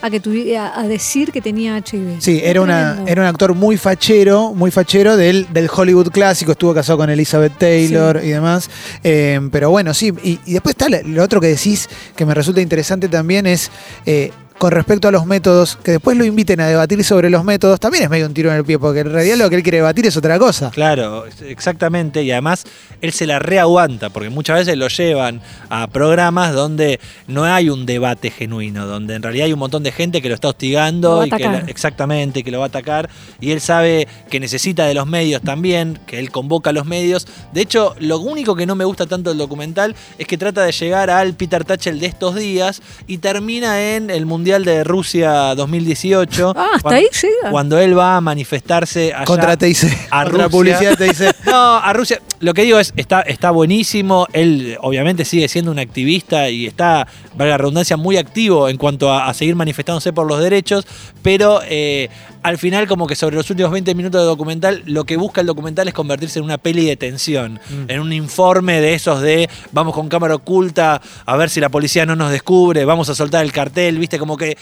a 0.02 0.10
que 0.10 0.20
tuviera 0.20 0.78
a 0.78 0.86
decir 0.86 1.32
que 1.32 1.42
tenía 1.42 1.78
HIV. 1.78 2.18
Sí, 2.20 2.42
era, 2.44 2.60
una, 2.60 3.04
era 3.08 3.22
un 3.22 3.28
actor 3.28 3.54
muy 3.56 3.78
fachero, 3.78 4.54
muy 4.54 4.70
fachero 4.70 5.16
del, 5.16 5.48
del 5.54 5.70
Hollywood 5.74 6.10
clásico, 6.12 6.52
estuvo 6.52 6.74
casado 6.74 6.98
con 6.98 7.10
Elizabeth 7.10 7.58
Taylor 7.58 8.20
y 8.22 8.28
demás. 8.28 8.70
Eh, 9.02 9.40
pero 9.50 9.70
bueno, 9.72 9.94
sí, 9.94 10.12
y, 10.22 10.40
y 10.46 10.54
después 10.54 10.74
está 10.78 10.90
lo- 10.90 11.02
lo 11.08 11.24
otro 11.24 11.40
que 11.40 11.48
decís 11.48 11.88
que 12.18 12.26
me 12.26 12.34
resulta 12.34 12.60
interesante 12.60 13.08
también 13.08 13.46
es 13.48 13.72
eh, 14.06 14.32
con 14.58 14.72
respecto 14.72 15.08
a 15.08 15.12
los 15.12 15.26
métodos, 15.26 15.78
que 15.84 15.92
después 15.92 16.18
lo 16.18 16.26
inviten 16.26 16.62
a 16.62 16.68
debatir 16.68 17.04
sobre 17.04 17.30
los 17.30 17.44
métodos, 17.44 17.80
también 17.80 18.06
es 18.06 18.10
medio 18.10 18.26
un 18.26 18.34
tiro 18.34 18.50
en 18.52 18.58
el 18.58 18.64
pie, 18.64 18.80
porque 18.80 19.02
en 19.02 19.12
realidad 19.12 19.38
lo 19.38 19.50
que 19.50 19.58
él 19.58 19.64
quiere 19.64 19.78
debatir 19.78 20.06
es 20.06 20.16
otra 20.16 20.40
cosa. 20.40 20.72
Claro, 20.72 21.26
exactamente. 21.46 22.24
Y 22.24 22.32
además 22.32 22.64
él 23.02 23.12
se 23.12 23.26
la 23.26 23.40
reaguanta, 23.40 24.10
porque 24.10 24.30
muchas 24.30 24.60
veces 24.60 24.78
lo 24.78 24.88
llevan 24.88 25.42
a 25.70 25.88
programas 25.88 26.54
donde 26.54 27.00
no 27.28 27.44
hay 27.44 27.70
un 27.70 27.86
debate 27.86 28.32
genuino, 28.32 28.86
donde 28.86 29.16
en 29.16 29.24
realidad 29.24 29.46
hay 29.46 29.54
un 29.54 29.60
montón 29.60 29.84
de 29.84 29.92
gente 29.92 30.22
que 30.22 30.30
lo 30.30 30.36
está 30.36 30.50
hostigando 30.50 31.26
y 31.26 31.30
que 31.30 31.64
exactamente 31.68 32.44
que 32.44 32.52
lo 32.52 32.60
va 32.60 32.66
a 32.66 32.68
atacar. 32.68 33.10
Y 33.42 33.52
él 33.52 33.62
sabe 33.62 34.08
que 34.30 34.40
necesita 34.40 34.86
de 34.86 34.94
los 34.94 35.08
medios 35.08 35.42
también, 35.42 36.00
que 36.06 36.20
él 36.20 36.32
convoca 36.32 36.70
a 36.70 36.74
los 36.74 36.86
medios. 36.86 37.28
De 37.52 37.62
hecho, 37.62 37.96
lo 38.00 38.20
único 38.20 38.56
que 38.56 38.66
no 38.66 38.76
me 38.76 38.86
gusta 38.86 39.06
tanto 39.06 39.30
del 39.30 39.40
documental 39.40 39.96
es 40.18 40.28
que 40.28 40.38
trata 40.38 40.64
de 40.64 40.72
llegar 40.72 41.10
al 41.10 41.34
Peter 41.34 41.64
Tatchell 41.66 42.00
de 42.00 42.08
estos 42.08 42.36
días 42.36 42.82
y 43.08 43.18
termina 43.18 43.96
en 43.96 44.10
el 44.10 44.26
Mundial 44.44 44.66
de 44.66 44.84
Rusia 44.84 45.56
2018. 45.56 46.54
Ah, 46.54 46.68
hasta 46.76 46.82
cuan- 46.90 46.96
ahí 46.96 47.08
llega. 47.22 47.50
Cuando 47.50 47.80
él 47.80 47.98
va 47.98 48.18
a 48.18 48.22
manifestarse 48.22 49.14
allá 49.14 49.24
Contra 49.24 49.56
TIC, 49.56 49.78
a 50.12 50.24
contra 50.26 50.48
Rusia. 50.48 50.50
publicidad 50.50 50.98
TIC. 50.98 51.36
No, 51.46 51.76
a 51.78 51.94
Rusia. 51.94 52.20
Lo 52.42 52.54
que 52.54 52.64
digo 52.64 52.78
es, 52.78 52.92
está, 52.98 53.22
está 53.22 53.52
buenísimo. 53.52 54.28
Él 54.34 54.78
obviamente 54.82 55.24
sigue 55.24 55.48
siendo 55.48 55.72
un 55.72 55.80
activista 55.80 56.50
y 56.50 56.66
está, 56.66 57.08
valga 57.38 57.52
la 57.54 57.58
redundancia, 57.58 57.96
muy 57.96 58.18
activo 58.18 58.68
en 58.68 58.76
cuanto 58.76 59.14
a, 59.14 59.28
a 59.30 59.34
seguir 59.34 59.56
manifestándose 59.56 60.12
por 60.12 60.28
los 60.28 60.42
derechos. 60.42 60.86
Pero 61.22 61.62
eh, 61.66 62.10
al 62.44 62.58
final, 62.58 62.88
como 62.88 63.08
que 63.08 63.16
sobre 63.16 63.38
los 63.38 63.50
últimos 63.50 63.72
20 63.72 63.96
minutos 63.96 64.22
de 64.22 64.28
documental, 64.28 64.84
lo 64.86 65.06
que 65.06 65.16
busca 65.16 65.42
el 65.42 65.48
documental 65.48 65.88
es 65.88 65.94
convertirse 65.94 66.40
en 66.40 66.46
una 66.46 66.58
peli 66.58 66.86
de 66.86 66.98
tensión. 66.98 67.60
En 67.88 68.02
un 68.02 68.12
informe 68.12 68.82
de 68.82 68.94
esos 68.94 69.22
de 69.22 69.50
vamos 69.72 69.94
con 69.94 70.10
cámara 70.10 70.36
oculta 70.36 71.02
a 71.26 71.38
ver 71.38 71.50
si 71.50 71.62
la 71.62 71.70
policía 71.70 72.06
no 72.06 72.16
nos 72.18 72.32
descubre, 72.32 72.84
vamos 72.84 73.10
a 73.10 73.16
soltar 73.16 73.46
el 73.46 73.54
cartel, 73.54 73.98
viste, 73.98 74.20
como 74.20 74.36
que 74.36 74.58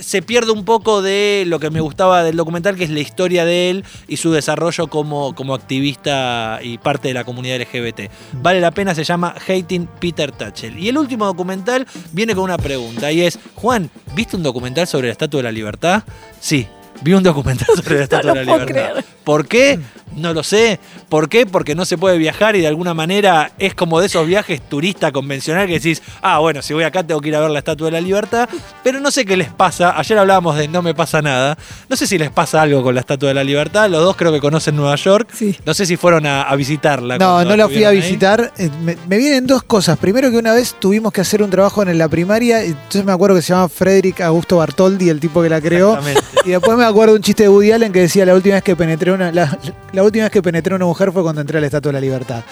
se 0.00 0.22
pierde 0.22 0.52
un 0.52 0.64
poco 0.64 1.02
de 1.02 1.44
lo 1.46 1.58
que 1.58 1.70
me 1.70 1.80
gustaba 1.80 2.22
del 2.22 2.36
documental, 2.36 2.76
que 2.76 2.84
es 2.84 2.90
la 2.90 3.00
historia 3.00 3.44
de 3.44 3.70
él 3.70 3.84
y 4.06 4.16
su 4.16 4.30
desarrollo 4.30 4.86
como, 4.86 5.34
como 5.34 5.54
activista 5.54 6.60
y 6.62 6.78
parte 6.78 7.08
de 7.08 7.14
la 7.14 7.24
comunidad 7.24 7.60
LGBT. 7.60 8.10
Vale 8.34 8.60
la 8.60 8.70
pena, 8.70 8.94
se 8.94 9.02
llama 9.02 9.34
Hating 9.46 9.88
Peter 9.98 10.30
Tatchell. 10.30 10.78
Y 10.78 10.88
el 10.88 10.98
último 10.98 11.26
documental 11.26 11.86
viene 12.12 12.34
con 12.34 12.44
una 12.44 12.58
pregunta 12.58 13.10
y 13.10 13.22
es, 13.22 13.40
Juan, 13.56 13.90
¿viste 14.14 14.36
un 14.36 14.44
documental 14.44 14.86
sobre 14.86 15.08
la 15.08 15.12
Estatua 15.12 15.38
de 15.38 15.44
la 15.44 15.52
Libertad? 15.52 16.04
Sí. 16.40 16.68
Vi 17.02 17.12
un 17.12 17.22
documental 17.22 17.66
sobre 17.74 17.96
la 17.98 18.02
Estatua 18.04 18.34
No 18.34 18.40
de 18.40 18.44
la 18.46 18.52
Libertad. 18.58 18.92
creer. 18.92 19.04
¿Por 19.24 19.46
qué? 19.46 19.78
No 20.16 20.32
lo 20.32 20.42
sé. 20.42 20.78
¿Por 21.08 21.28
qué? 21.28 21.44
Porque 21.46 21.74
no 21.74 21.84
se 21.84 21.98
puede 21.98 22.18
viajar 22.18 22.54
y 22.56 22.60
de 22.60 22.66
alguna 22.68 22.94
manera 22.94 23.50
es 23.58 23.74
como 23.74 24.00
de 24.00 24.06
esos 24.06 24.26
viajes 24.26 24.60
turista 24.60 25.10
convencional 25.10 25.66
que 25.66 25.74
decís, 25.74 26.02
ah, 26.22 26.38
bueno, 26.38 26.62
si 26.62 26.72
voy 26.72 26.84
acá 26.84 27.02
tengo 27.02 27.20
que 27.20 27.28
ir 27.30 27.36
a 27.36 27.40
ver 27.40 27.50
la 27.50 27.58
Estatua 27.58 27.86
de 27.86 27.92
la 27.92 28.00
Libertad, 28.00 28.48
pero 28.84 29.00
no 29.00 29.10
sé 29.10 29.24
qué 29.24 29.36
les 29.36 29.48
pasa. 29.50 29.98
Ayer 29.98 30.16
hablábamos 30.18 30.56
de 30.56 30.68
no 30.68 30.82
me 30.82 30.94
pasa 30.94 31.20
nada. 31.20 31.58
No 31.88 31.96
sé 31.96 32.06
si 32.06 32.16
les 32.18 32.30
pasa 32.30 32.62
algo 32.62 32.82
con 32.82 32.94
la 32.94 33.00
Estatua 33.00 33.28
de 33.30 33.34
la 33.34 33.44
Libertad. 33.44 33.88
Los 33.90 34.02
dos 34.04 34.16
creo 34.16 34.32
que 34.32 34.40
conocen 34.40 34.76
Nueva 34.76 34.94
York. 34.96 35.28
Sí. 35.32 35.56
No 35.66 35.74
sé 35.74 35.84
si 35.86 35.96
fueron 35.96 36.26
a, 36.26 36.42
a 36.42 36.54
visitarla. 36.56 37.18
No, 37.18 37.44
no 37.44 37.56
la 37.56 37.68
fui 37.68 37.84
a 37.84 37.90
visitar. 37.90 38.52
Eh, 38.58 38.70
Me, 38.82 38.96
me 39.08 39.16
vienen 39.18 39.46
dos 39.46 39.62
cosas. 39.64 39.98
Primero 39.98 40.30
que 40.30 40.36
una 40.36 40.54
vez 40.54 40.76
tuvimos 40.78 41.12
que 41.12 41.20
hacer 41.22 41.42
un 41.42 41.50
trabajo 41.50 41.82
en 41.82 41.96
la 41.98 42.08
primaria, 42.08 42.62
entonces 42.62 43.04
me 43.04 43.12
acuerdo 43.12 43.36
que 43.36 43.42
se 43.42 43.52
llama 43.52 43.68
Frederick 43.68 44.20
Augusto 44.20 44.58
Bartoldi, 44.58 45.08
el 45.08 45.18
tipo 45.20 45.42
que 45.42 45.48
la 45.48 45.60
creó. 45.60 45.98
Y 46.44 46.50
después 46.50 46.76
me 46.78 46.84
acuerdo 46.84 47.14
un 47.14 47.22
chiste 47.22 47.44
de 47.44 47.48
Woody 47.48 47.72
Allen 47.72 47.92
que 47.92 48.00
decía 48.00 48.24
la 48.26 48.34
última 48.34 48.56
vez 48.56 48.64
que 48.64 48.76
penetré 48.76 49.12
una 49.12 49.32
la, 49.32 49.58
la 49.94 50.02
última 50.02 50.24
vez 50.24 50.32
que 50.32 50.42
penetré 50.42 50.74
una 50.74 50.84
mujer 50.86 51.12
fue 51.12 51.22
cuando 51.22 51.40
entré 51.40 51.58
a 51.58 51.60
la 51.60 51.66
Estatua 51.66 51.90
de 51.90 51.94
la 51.94 52.00
Libertad. 52.00 52.42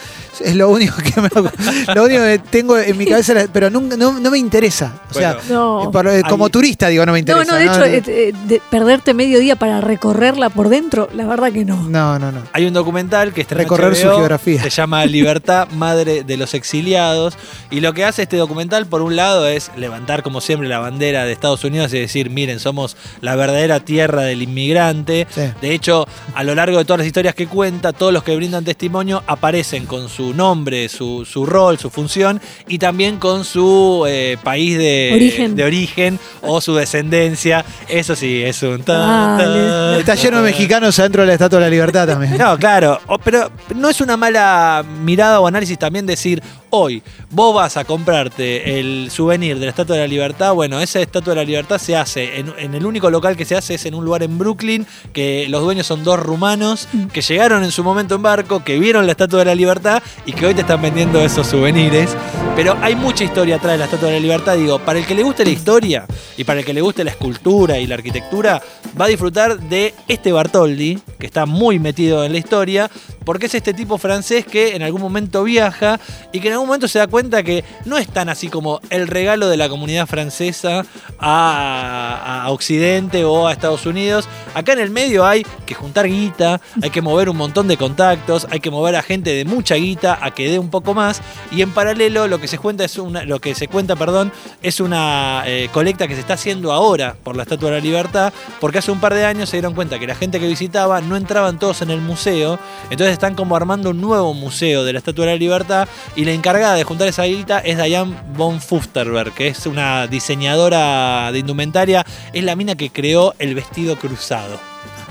Es 0.41 0.55
lo 0.57 0.71
único 0.71 0.97
que 0.97 1.21
me 1.21 1.29
acu- 1.29 1.95
lo 1.95 2.05
único 2.05 2.23
que 2.23 2.39
tengo 2.51 2.79
en 2.79 2.97
mi 2.97 3.07
cabeza, 3.07 3.35
pero 3.53 3.69
nunca, 3.71 3.97
no, 3.97 4.19
no 4.19 4.31
me 4.31 4.39
interesa. 4.39 4.93
O 5.11 5.15
sea, 5.15 5.37
No. 5.49 5.91
eh, 5.93 6.19
eh, 6.19 6.23
como 6.29 6.49
turista 6.49 6.89
digo 6.89 7.05
no 7.07 7.13
me 7.13 7.23
No, 7.23 7.43
interesa. 7.43 7.53
no, 7.53 7.59
de 7.59 7.97
hecho, 7.97 8.11
eh, 8.11 8.33
de 8.47 8.63
perderte 8.71 9.15
medio 9.15 9.39
día 9.41 9.57
para 9.57 9.81
recorrerla 9.81 10.49
por 10.51 10.69
dentro, 10.69 11.09
la 11.15 11.27
verdad 11.27 11.53
que 11.53 11.65
no. 11.65 11.77
no, 11.89 12.19
no, 12.19 12.33
no. 12.33 12.43
Hay 12.53 12.65
un 12.67 12.73
documental 12.73 13.33
que 13.33 13.43
está 13.43 13.55
en 13.55 13.61
Recorrer 13.61 13.95
su 13.97 14.03
geografía. 14.09 14.63
Se 14.63 14.71
llama 14.71 15.05
Libertad, 15.07 15.69
Madre 15.73 16.25
de 16.25 16.37
los 16.37 16.55
Exiliados. 16.55 17.37
Y 17.71 17.81
lo 17.81 17.93
que 17.93 18.05
hace 18.05 18.23
este 18.23 18.37
documental, 18.37 18.87
por 18.87 19.03
un 19.03 19.17
lado, 19.17 19.47
es 19.47 19.71
levantar, 19.77 20.23
como 20.23 20.41
siempre, 20.41 20.69
la 20.69 20.79
bandera 20.79 21.25
de 21.25 21.33
Estados 21.33 21.65
Unidos 21.65 21.93
y 21.95 21.99
decir, 21.99 22.31
miren, 22.31 22.61
somos 22.61 22.97
la 23.21 23.35
verdadera 23.37 23.81
tierra 23.81 24.23
del 24.23 24.43
inmigrante. 24.43 25.27
Sí. 25.31 25.43
De 25.61 25.73
hecho, 25.75 26.07
a 26.35 26.45
lo 26.45 26.55
largo 26.55 26.79
de 26.79 26.85
todas 26.85 26.99
las 26.99 27.07
historias 27.07 27.32
que 27.35 27.47
cuenta, 27.47 27.93
todos 27.93 28.13
los 28.13 28.23
que 28.23 28.35
brindan 28.37 28.65
testimonio 28.65 29.23
aparecen 29.27 29.87
con 29.87 30.09
su 30.09 30.35
nombre, 30.35 30.89
su, 30.89 31.25
su 31.25 31.47
rol, 31.47 31.79
su 31.79 31.91
función 31.91 32.41
y 32.69 32.79
también 32.79 33.19
con 33.19 33.45
su 33.45 34.05
eh, 34.09 34.37
país 34.43 34.79
de 34.79 35.11
Origen. 35.15 35.57
de 35.57 35.65
origen 35.65 36.19
o 36.43 36.61
su 36.61 36.75
descendencia. 36.75 37.65
Eso 37.89 38.17
sí, 38.17 38.43
es 38.43 38.63
un... 38.63 38.85
Dale. 38.85 39.71
tan, 39.71 40.01
Está 40.01 40.15
lleno 40.15 40.39
de 40.39 40.45
mexicanos 40.45 40.99
adentro 40.99 41.23
de 41.23 41.29
la 41.29 41.33
Estatua 41.35 41.59
de 41.59 41.65
la 41.67 41.71
Libertad 41.71 42.07
también. 42.07 42.37
No, 42.37 42.59
claro, 42.59 43.01
pero 43.25 43.51
no 43.75 43.89
es 43.89 44.01
una 44.01 44.17
mala 44.17 44.85
mirada 45.03 45.41
o 45.41 45.47
análisis 45.47 45.79
también 45.79 46.07
decir, 46.07 46.43
hoy 46.71 47.03
vos 47.31 47.55
vas 47.55 47.77
a 47.77 47.85
comprarte 47.85 48.79
el 48.81 49.11
souvenir 49.11 49.59
de 49.59 49.67
la 49.67 49.71
Estatua 49.71 49.97
de 49.97 50.03
la 50.03 50.09
Libertad, 50.09 50.55
bueno, 50.55 50.81
esa 50.81 51.01
Estatua 51.01 51.35
de 51.35 51.41
la 51.41 51.45
Libertad 51.45 51.79
se 51.79 51.97
hace, 51.97 52.39
en, 52.39 52.53
en 52.59 52.75
el 52.75 52.87
único 52.87 53.11
local 53.11 53.37
que 53.37 53.45
se 53.45 53.57
hace 53.57 53.75
es 53.75 53.87
en 53.87 53.95
un 53.95 54.05
lugar 54.05 54.23
en 54.23 54.39
Brooklyn, 54.39 54.87
que 55.13 55.47
los 55.49 55.63
dueños 55.63 55.87
son 55.87 56.03
dos 56.05 56.19
rumanos, 56.19 56.89
que 57.13 57.22
llegaron 57.23 57.65
en 57.65 57.71
su 57.71 57.83
momento 57.83 58.15
en 58.15 58.23
barco, 58.23 58.63
que 58.65 58.79
vieron 58.79 59.07
la 59.07 59.13
Estatua 59.13 59.41
de 59.41 59.45
la 59.47 59.55
Libertad 59.55 60.03
y 60.27 60.33
que 60.33 60.47
hoy 60.47 60.55
te 60.55 60.63
están 60.63 60.83
vendiendo 60.83 61.21
esos 61.21 61.47
souvenirs. 61.47 62.17
Pero 62.55 62.77
hay 62.83 62.95
mucha 62.95 63.25
historia 63.25 63.57
atrás 63.57 63.73
de 63.73 63.79
la 63.79 63.85
Estatua 63.87 64.09
de 64.09 64.17
la 64.17 64.21
Libertad, 64.21 64.57
digo, 64.57 64.79
para 64.79 64.99
el 64.99 65.07
que 65.07 65.15
le 65.15 65.23
guste 65.23 65.45
la 65.45 65.51
historia 65.51 66.07
y 66.37 66.45
para 66.45 66.61
el 66.61 66.67
que 66.67 66.75
le 66.75 66.83
guste 66.83 67.03
la 67.03 67.11
escultura 67.11 67.79
y 67.79 67.87
la 67.87 67.95
arquitectura, 67.95 68.63
va 69.01 69.07
a 69.07 69.09
disfrutar 69.09 69.59
de 69.59 69.95
este 70.07 70.33
Bartoldi, 70.33 70.99
que 71.19 71.27
está 71.27 71.47
muy 71.47 71.79
metido 71.79 72.25
en 72.25 72.33
la 72.33 72.39
historia, 72.39 72.91
porque 73.25 73.47
es 73.47 73.55
este 73.55 73.73
tipo 73.73 73.99
francés 73.99 74.45
que 74.45 74.75
en 74.75 74.83
algún 74.83 75.01
momento 75.01 75.45
viaja 75.45 76.01
y 76.33 76.41
que 76.41 76.49
en 76.49 76.55
algún 76.55 76.67
momento 76.67 76.89
se 76.89 76.99
da 76.99 77.07
cuenta 77.07 77.43
que 77.43 77.65
no 77.85 77.97
es 77.97 78.09
tan 78.09 78.29
así 78.29 78.49
como 78.49 78.81
el 78.91 79.07
regalo 79.07 79.49
de 79.49 79.57
la 79.57 79.69
comunidad 79.69 80.07
francesa 80.07 80.85
a, 81.19 82.43
a 82.45 82.51
Occidente 82.51 83.25
o 83.25 83.47
a 83.47 83.53
Estados 83.53 83.87
Unidos. 83.87 84.29
Acá 84.55 84.73
en 84.73 84.81
el 84.81 84.91
medio 84.91 85.25
hay 85.25 85.47
que 85.65 85.75
juntar 85.75 86.07
guita, 86.07 86.61
hay 86.83 86.91
que 86.91 87.01
mover 87.01 87.12
un 87.13 87.37
montón 87.37 87.69
de 87.69 87.77
contactos, 87.77 88.47
hay 88.51 88.61
que 88.61 88.71
mover 88.71 88.97
a 88.97 89.03
gente 89.03 89.35
de 89.35 89.45
mucha 89.45 89.75
guita 89.75 90.19
a 90.21 90.33
que 90.33 90.49
dé 90.49 90.59
un 90.59 90.71
poco 90.71 90.95
más 90.95 91.21
y 91.51 91.63
en 91.63 91.71
paralelo 91.71 92.27
lo 92.27 92.41
que 92.41 92.49
se 92.49 92.59
cuenta 92.59 92.85
es 92.85 92.99
una, 92.99 93.25
lo 93.25 93.41
que 93.41 93.55
se 93.55 93.69
cuenta, 93.69 93.97
perdón, 93.97 94.33
es 94.63 94.81
una 94.81 95.43
eh, 95.47 95.69
colecta 95.73 96.09
que 96.09 96.15
se 96.15 96.21
está 96.21 96.35
haciendo 96.35 96.73
ahora 96.73 97.17
por 97.23 97.37
la 97.37 97.43
Estatua 97.43 97.71
de 97.71 97.77
la 97.77 97.83
Libertad, 97.83 98.33
porque 98.61 98.79
hace 98.79 98.91
un 98.91 99.01
par 99.01 99.15
de 99.15 99.25
años 99.25 99.49
se 99.51 99.57
dieron 99.57 99.75
cuenta 99.75 99.99
que 99.99 100.07
la 100.07 100.15
gente 100.15 100.41
que 100.41 100.49
visitaba 100.49 101.01
no 101.01 101.17
entraban 101.17 101.59
todos 101.59 101.83
en 101.83 101.91
el 101.91 102.01
museo, 102.01 102.59
entonces 102.91 103.13
están 103.13 103.35
como 103.35 103.57
armando 103.57 103.91
un 103.91 104.01
nuevo 104.01 104.35
museo 104.35 104.85
de 104.85 104.93
la 104.93 104.99
Estatua 104.99 105.27
de 105.27 105.33
la 105.33 105.39
Libertad 105.39 105.89
y 106.17 106.25
la 106.25 106.33
encargada 106.33 106.75
de 106.75 106.85
juntar 106.85 107.09
esa 107.09 107.25
guita 107.25 107.59
es 107.61 107.77
Diane 107.77 108.15
von 108.37 108.61
Fusterberg, 108.61 109.33
que 109.35 109.49
es 109.49 109.67
una 109.67 110.07
diseñadora 110.07 111.31
de 111.33 111.39
indumentaria, 111.39 112.07
es 112.33 112.45
la 112.45 112.57
mina 112.57 112.75
que 112.75 112.91
creó 112.91 113.35
el 113.39 113.55
vestido 113.55 113.97
cruzado. 113.97 114.59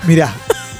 Mirá, 0.03 0.33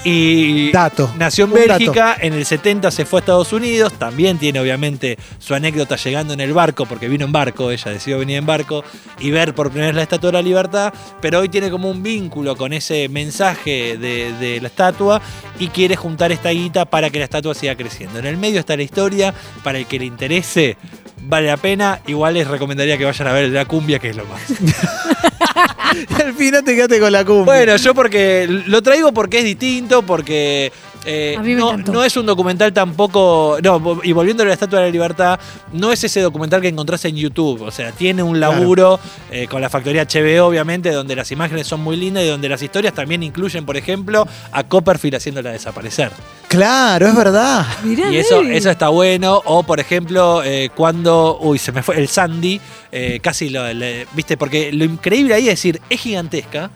Y 0.03 0.71
dato. 0.71 1.13
Nació 1.17 1.45
en 1.45 1.51
dato. 1.51 1.67
Bélgica, 1.67 2.17
en 2.19 2.33
el 2.33 2.45
70 2.45 2.89
se 2.89 3.05
fue 3.05 3.19
a 3.19 3.21
Estados 3.21 3.53
Unidos, 3.53 3.93
también 3.93 4.37
tiene 4.39 4.59
obviamente 4.59 5.17
su 5.37 5.53
anécdota 5.53 5.95
llegando 5.95 6.33
en 6.33 6.39
el 6.39 6.53
barco, 6.53 6.85
porque 6.85 7.07
vino 7.07 7.25
en 7.25 7.31
barco, 7.31 7.69
ella 7.69 7.91
decidió 7.91 8.17
venir 8.17 8.37
en 8.37 8.45
barco 8.45 8.83
y 9.19 9.29
ver 9.29 9.53
por 9.53 9.69
primera 9.69 9.87
vez 9.87 9.95
la 9.95 10.03
Estatua 10.03 10.29
de 10.29 10.33
la 10.33 10.41
Libertad, 10.41 10.93
pero 11.21 11.39
hoy 11.39 11.49
tiene 11.49 11.69
como 11.69 11.89
un 11.89 12.01
vínculo 12.01 12.55
con 12.55 12.73
ese 12.73 13.09
mensaje 13.09 13.97
de, 13.97 14.33
de 14.39 14.59
la 14.59 14.67
estatua 14.67 15.21
y 15.59 15.67
quiere 15.67 15.95
juntar 15.95 16.31
esta 16.31 16.49
guita 16.49 16.85
para 16.85 17.09
que 17.09 17.19
la 17.19 17.25
estatua 17.25 17.53
siga 17.53 17.75
creciendo. 17.75 18.19
En 18.19 18.25
el 18.25 18.37
medio 18.37 18.59
está 18.59 18.75
la 18.75 18.83
historia, 18.83 19.33
para 19.63 19.77
el 19.77 19.85
que 19.85 19.99
le 19.99 20.05
interese, 20.05 20.77
vale 21.21 21.47
la 21.47 21.57
pena, 21.57 21.99
igual 22.07 22.33
les 22.33 22.47
recomendaría 22.47 22.97
que 22.97 23.05
vayan 23.05 23.27
a 23.27 23.33
ver 23.33 23.49
la 23.49 23.65
cumbia, 23.65 23.99
que 23.99 24.09
es 24.09 24.15
lo 24.15 24.25
más. 24.25 24.41
Al 26.23 26.33
final 26.33 26.63
te 26.63 26.75
quedaste 26.75 26.99
con 26.99 27.11
la 27.11 27.25
cumbia. 27.25 27.45
Bueno, 27.45 27.75
yo 27.75 27.93
porque 27.93 28.47
lo 28.47 28.81
traigo 28.81 29.11
porque 29.11 29.39
es 29.39 29.43
distinto, 29.43 30.01
porque 30.03 30.71
eh, 31.05 31.35
A 31.37 31.41
mí 31.41 31.49
me 31.53 31.59
no, 31.59 31.69
encantó. 31.71 31.91
no 31.93 32.03
es 32.03 32.15
un 32.17 32.25
documental 32.25 32.71
tampoco. 32.73 33.57
No, 33.63 33.99
y 34.03 34.11
volviendo 34.11 34.43
a 34.43 34.45
la 34.45 34.53
Estatua 34.53 34.79
de 34.79 34.85
la 34.85 34.91
Libertad, 34.91 35.39
no 35.73 35.91
es 35.91 36.03
ese 36.03 36.21
documental 36.21 36.61
que 36.61 36.67
encontrás 36.67 37.03
en 37.05 37.15
YouTube. 37.15 37.61
O 37.61 37.71
sea, 37.71 37.91
tiene 37.91 38.21
un 38.23 38.35
Claro. 38.35 38.53
laburo 38.59 38.99
eh, 39.31 39.47
con 39.47 39.61
la 39.61 39.69
factoría 39.69 40.03
HBO, 40.05 40.45
obviamente, 40.47 40.91
donde 40.91 41.15
las 41.15 41.31
imágenes 41.31 41.67
son 41.67 41.81
muy 41.81 41.95
lindas 41.97 42.23
y 42.23 42.27
donde 42.27 42.47
las 42.49 42.61
historias 42.61 42.93
también 42.93 43.23
incluyen, 43.23 43.65
por 43.65 43.77
ejemplo, 43.77 44.27
a 44.51 44.63
Copperfield 44.63 45.15
haciéndola 45.15 45.51
desaparecer. 45.51 46.11
Claro, 46.47 47.07
es 47.07 47.15
verdad. 47.15 47.65
Mirá, 47.83 48.11
Y 48.11 48.17
eso, 48.17 48.41
eso 48.41 48.69
está 48.69 48.89
bueno. 48.89 49.41
O, 49.45 49.63
por 49.63 49.79
ejemplo, 49.79 50.43
eh, 50.43 50.69
cuando. 50.75 51.37
Uy, 51.41 51.57
se 51.57 51.71
me 51.71 51.81
fue. 51.81 51.97
El 51.97 52.07
Sandy. 52.07 52.59
eh, 52.91 53.19
casi 53.21 53.49
lo. 53.49 53.71
le- 53.73 54.05
¿Viste? 54.13 54.35
Porque 54.35 54.71
lo 54.73 54.83
increíble 54.83 55.33
ahí 55.33 55.43
es 55.43 55.51
decir, 55.55 55.79
es 55.89 55.99
gigantesca. 56.01 56.69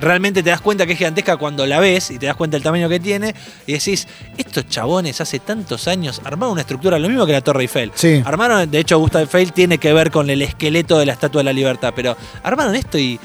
Realmente 0.00 0.42
te 0.42 0.50
das 0.50 0.60
cuenta 0.60 0.86
que 0.86 0.92
es 0.92 0.98
gigantesca 0.98 1.36
cuando 1.36 1.66
la 1.66 1.80
ves 1.80 2.10
y 2.10 2.18
te 2.18 2.26
das 2.26 2.36
cuenta 2.36 2.56
del 2.56 2.62
tamaño 2.62 2.88
que 2.88 3.00
tiene. 3.00 3.34
Y 3.66 3.72
decís, 3.72 4.06
estos 4.36 4.68
chabones 4.68 5.20
hace 5.20 5.38
tantos 5.38 5.88
años 5.88 6.20
armaron 6.24 6.52
una 6.52 6.60
estructura, 6.60 6.98
lo 6.98 7.08
mismo 7.08 7.26
que 7.26 7.32
la 7.32 7.40
Torre 7.40 7.62
Eiffel. 7.62 7.92
Sí. 7.94 8.22
Armaron, 8.24 8.70
de 8.70 8.78
hecho, 8.78 8.98
Gustav 8.98 9.22
Eiffel 9.22 9.52
tiene 9.52 9.78
que 9.78 9.92
ver 9.92 10.10
con 10.10 10.30
el 10.30 10.42
esqueleto 10.42 10.98
de 10.98 11.06
la 11.06 11.12
Estatua 11.12 11.40
de 11.40 11.44
la 11.44 11.52
Libertad. 11.52 11.92
Pero 11.94 12.16
armaron 12.42 12.74
esto 12.74 12.98
y. 12.98 13.18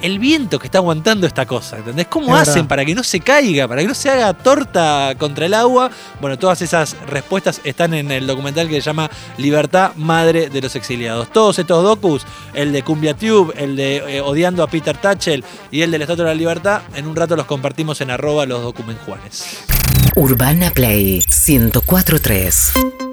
El 0.00 0.18
viento 0.18 0.58
que 0.58 0.66
está 0.68 0.78
aguantando 0.78 1.26
esta 1.26 1.44
cosa, 1.44 1.78
¿entendés? 1.78 2.06
¿Cómo 2.06 2.34
Es 2.36 2.42
hacen 2.42 2.54
verdad. 2.54 2.68
para 2.68 2.84
que 2.84 2.94
no 2.94 3.02
se 3.02 3.20
caiga, 3.20 3.66
para 3.66 3.80
que 3.82 3.88
no 3.88 3.94
se 3.94 4.08
haga 4.10 4.32
torta 4.34 5.14
contra 5.18 5.46
el 5.46 5.54
agua? 5.54 5.90
Bueno, 6.20 6.38
todas 6.38 6.62
esas 6.62 6.96
respuestas 7.08 7.60
están 7.64 7.94
en 7.94 8.10
el 8.12 8.26
documental 8.26 8.68
que 8.68 8.74
se 8.76 8.80
llama 8.82 9.10
Libertad, 9.38 9.92
Madre 9.96 10.50
de 10.50 10.60
los 10.60 10.76
Exiliados. 10.76 11.32
Todos 11.32 11.58
estos 11.58 11.82
docus, 11.82 12.24
el 12.54 12.72
de 12.72 12.82
Cumbia 12.82 13.14
Tube, 13.14 13.52
el 13.56 13.74
de 13.76 13.96
eh, 13.96 14.20
Odiando 14.20 14.62
a 14.62 14.68
Peter 14.68 14.96
Tatchell 14.96 15.44
y 15.70 15.82
el 15.82 15.90
de 15.90 15.98
la 15.98 16.04
Estatua 16.04 16.26
de 16.26 16.30
la 16.30 16.34
Libertad, 16.38 16.82
en 16.94 17.06
un 17.06 17.16
rato 17.16 17.34
los 17.34 17.46
compartimos 17.46 18.00
en 18.00 18.10
arroba 18.10 18.46
los 18.46 18.62
documenjuanes. 18.62 19.58
Urbana 20.14 20.70
Play 20.70 21.22
1043. 21.48 23.07